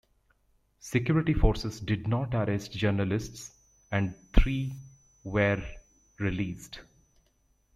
[0.79, 3.51] Security forces did not arrest journalists
[3.91, 4.73] and three
[5.23, 5.61] were
[6.17, 6.79] released.